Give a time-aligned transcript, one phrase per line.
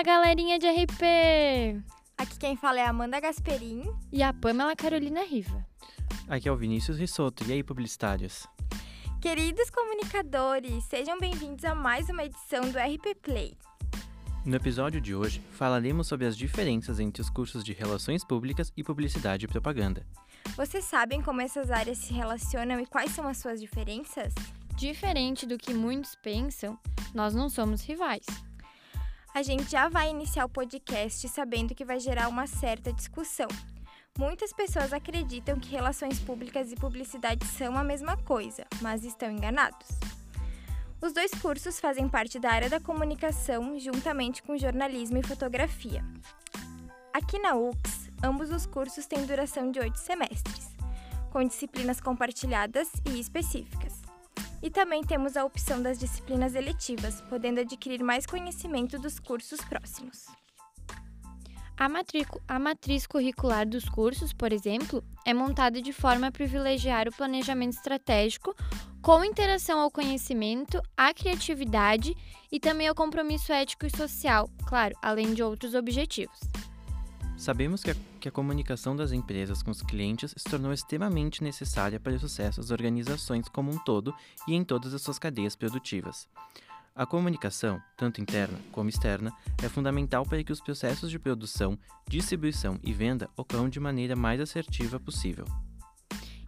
[0.00, 1.84] Fala galerinha de RP!
[2.16, 3.82] Aqui quem fala é a Amanda Gasperin.
[4.10, 5.66] E a Pamela Carolina Riva.
[6.26, 7.44] Aqui é o Vinícius Rissoto.
[7.46, 8.46] E aí, publicitários?
[9.20, 13.58] Queridos comunicadores, sejam bem-vindos a mais uma edição do RP Play.
[14.46, 18.82] No episódio de hoje, falaremos sobre as diferenças entre os cursos de Relações Públicas e
[18.82, 20.06] Publicidade e Propaganda.
[20.56, 24.32] Vocês sabem como essas áreas se relacionam e quais são as suas diferenças?
[24.78, 26.78] Diferente do que muitos pensam,
[27.14, 28.24] nós não somos rivais.
[29.32, 33.46] A gente já vai iniciar o podcast sabendo que vai gerar uma certa discussão.
[34.18, 39.86] Muitas pessoas acreditam que relações públicas e publicidade são a mesma coisa, mas estão enganados.
[41.00, 46.04] Os dois cursos fazem parte da área da comunicação, juntamente com jornalismo e fotografia.
[47.14, 50.76] Aqui na UX, ambos os cursos têm duração de oito semestres,
[51.30, 53.89] com disciplinas compartilhadas e específicas.
[54.62, 60.26] E também temos a opção das disciplinas eletivas, podendo adquirir mais conhecimento dos cursos próximos.
[61.80, 61.88] A,
[62.46, 67.72] a, matriz curricular dos cursos, por exemplo, é montada de forma a privilegiar o planejamento
[67.72, 68.54] estratégico
[69.00, 72.14] com interação ao conhecimento, à criatividade
[72.52, 76.38] e também ao compromisso ético e social, claro, além de outros objetivos.
[77.40, 81.98] Sabemos que a, que a, comunicação das empresas com os clientes se tornou extremamente necessária
[81.98, 84.14] para o sucesso das organizações como um todo
[84.46, 86.28] e em todas as suas cadeias produtivas.
[86.94, 89.32] A comunicação, tanto interna como externa,
[89.64, 94.38] é fundamental para que os processos de produção, distribuição e venda ocorram de maneira mais
[94.38, 95.46] assertiva possível.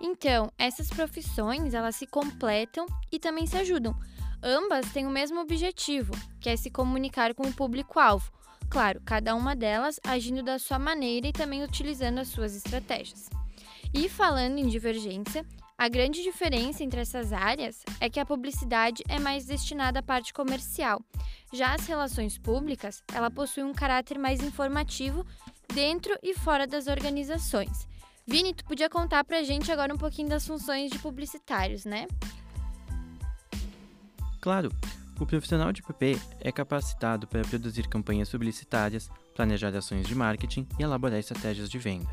[0.00, 3.96] Então, essas profissões, elas se completam e também se ajudam.
[4.42, 8.32] Ambas têm o mesmo objetivo, que é se comunicar com o público-alvo,
[8.70, 13.28] Claro, cada uma delas agindo da sua maneira e também utilizando as suas estratégias.
[13.92, 15.44] E falando em divergência,
[15.76, 20.32] a grande diferença entre essas áreas é que a publicidade é mais destinada à parte
[20.32, 21.02] comercial.
[21.52, 25.26] Já as relações públicas, ela possui um caráter mais informativo
[25.74, 27.88] dentro e fora das organizações.
[28.24, 32.06] Vini, tu podia contar pra gente agora um pouquinho das funções de publicitários, né?
[34.40, 34.70] Claro.
[35.20, 40.82] O profissional de PP é capacitado para produzir campanhas publicitárias, planejar ações de marketing e
[40.82, 42.08] elaborar estratégias de venda.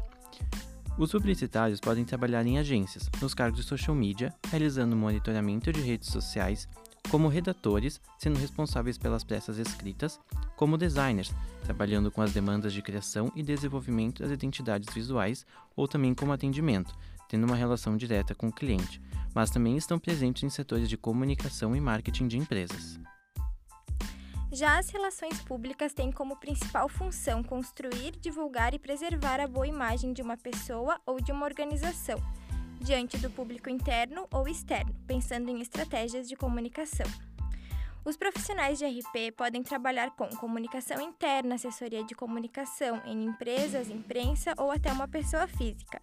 [0.97, 6.09] Os publicitários podem trabalhar em agências, nos cargos de social media, realizando monitoramento de redes
[6.09, 6.67] sociais,
[7.09, 10.19] como redatores, sendo responsáveis pelas peças escritas,
[10.57, 15.45] como designers, trabalhando com as demandas de criação e desenvolvimento das identidades visuais,
[15.77, 16.93] ou também como atendimento,
[17.27, 19.01] tendo uma relação direta com o cliente,
[19.33, 22.99] mas também estão presentes em setores de comunicação e marketing de empresas.
[24.51, 30.13] Já as relações públicas têm como principal função construir, divulgar e preservar a boa imagem
[30.13, 32.17] de uma pessoa ou de uma organização,
[32.79, 37.05] diante do público interno ou externo, pensando em estratégias de comunicação.
[38.05, 44.53] Os profissionais de RP podem trabalhar com comunicação interna, assessoria de comunicação em empresas, imprensa
[44.57, 46.01] ou até uma pessoa física.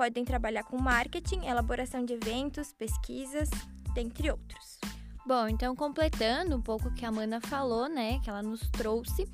[0.00, 3.50] Podem trabalhar com marketing, elaboração de eventos, pesquisas,
[3.92, 4.78] dentre outros.
[5.26, 9.28] Bom, então completando um pouco o que a Amanda falou, né, que ela nos trouxe,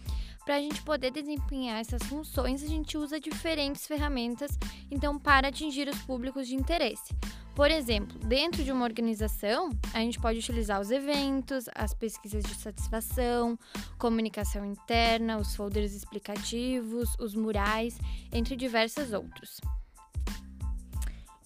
[0.45, 4.59] para a gente poder desempenhar essas funções, a gente usa diferentes ferramentas,
[4.91, 7.15] então para atingir os públicos de interesse.
[7.55, 12.57] Por exemplo, dentro de uma organização, a gente pode utilizar os eventos, as pesquisas de
[12.57, 13.57] satisfação,
[13.99, 17.97] comunicação interna, os folders explicativos, os murais,
[18.33, 19.61] entre diversos outros.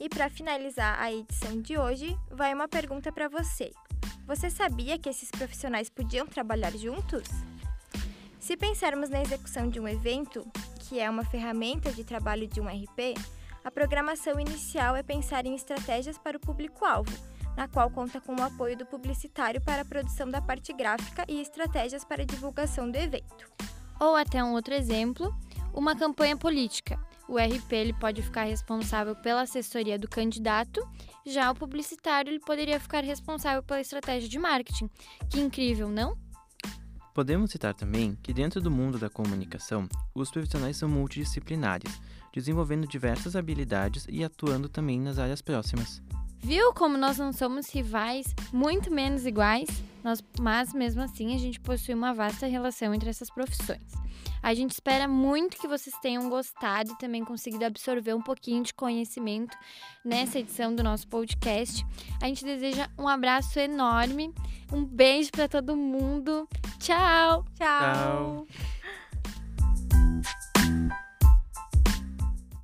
[0.01, 3.71] E para finalizar a edição de hoje, vai uma pergunta para você.
[4.27, 7.29] Você sabia que esses profissionais podiam trabalhar juntos?
[8.39, 10.43] Se pensarmos na execução de um evento,
[10.79, 13.15] que é uma ferramenta de trabalho de um RP,
[13.63, 17.13] a programação inicial é pensar em estratégias para o público-alvo,
[17.55, 21.43] na qual conta com o apoio do publicitário para a produção da parte gráfica e
[21.43, 23.53] estratégias para a divulgação do evento.
[24.01, 25.37] Ou até um outro exemplo,
[25.75, 26.99] uma campanha política,
[27.31, 30.85] o RP ele pode ficar responsável pela assessoria do candidato,
[31.25, 34.91] já o publicitário ele poderia ficar responsável pela estratégia de marketing.
[35.31, 36.19] Que incrível, não?
[37.15, 42.01] Podemos citar também que dentro do mundo da comunicação, os profissionais são multidisciplinares,
[42.33, 46.03] desenvolvendo diversas habilidades e atuando também nas áreas próximas.
[46.39, 49.69] Viu como nós não somos rivais, muito menos iguais,
[50.05, 53.81] nós, mas mesmo assim a gente possui uma vasta relação entre essas profissões.
[54.43, 58.73] A gente espera muito que vocês tenham gostado e também conseguido absorver um pouquinho de
[58.73, 59.57] conhecimento
[60.05, 61.85] nessa edição do nosso podcast.
[62.23, 64.33] A gente deseja um abraço enorme,
[64.73, 66.49] um beijo para todo mundo.
[66.79, 67.45] Tchau!
[67.59, 68.47] Tchau.
[68.47, 68.47] Tchau.